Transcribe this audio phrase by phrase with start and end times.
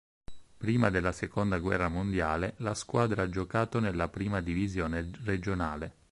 [0.57, 5.97] Prima della seconda guerra mondiale la squadra ha giocato nella prima divisione regionale.